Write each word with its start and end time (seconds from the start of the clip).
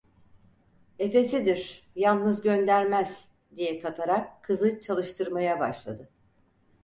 "Efesidir, 0.99 1.87
yalnız 1.95 2.41
göndermez" 2.41 3.27
diye 3.55 3.79
katarak 3.79 4.43
kızı 4.43 4.81
çalıştırmaya 4.81 5.59
başladı. 5.59 6.09